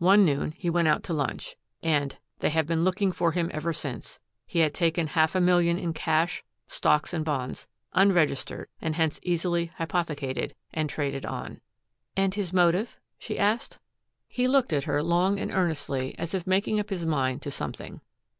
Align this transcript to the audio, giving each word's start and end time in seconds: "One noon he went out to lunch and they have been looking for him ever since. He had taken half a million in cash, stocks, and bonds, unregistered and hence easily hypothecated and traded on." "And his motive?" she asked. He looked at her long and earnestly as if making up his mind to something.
"One 0.00 0.24
noon 0.24 0.54
he 0.56 0.68
went 0.68 0.88
out 0.88 1.04
to 1.04 1.12
lunch 1.12 1.54
and 1.84 2.18
they 2.40 2.50
have 2.50 2.66
been 2.66 2.82
looking 2.82 3.12
for 3.12 3.30
him 3.30 3.48
ever 3.54 3.72
since. 3.72 4.18
He 4.44 4.58
had 4.58 4.74
taken 4.74 5.06
half 5.06 5.36
a 5.36 5.40
million 5.40 5.78
in 5.78 5.92
cash, 5.92 6.42
stocks, 6.66 7.14
and 7.14 7.24
bonds, 7.24 7.68
unregistered 7.92 8.66
and 8.82 8.96
hence 8.96 9.20
easily 9.22 9.66
hypothecated 9.76 10.56
and 10.74 10.90
traded 10.90 11.24
on." 11.24 11.60
"And 12.16 12.34
his 12.34 12.52
motive?" 12.52 12.96
she 13.20 13.38
asked. 13.38 13.78
He 14.26 14.48
looked 14.48 14.72
at 14.72 14.82
her 14.82 15.00
long 15.00 15.38
and 15.38 15.52
earnestly 15.52 16.18
as 16.18 16.34
if 16.34 16.44
making 16.44 16.80
up 16.80 16.90
his 16.90 17.06
mind 17.06 17.40
to 17.42 17.52
something. 17.52 18.00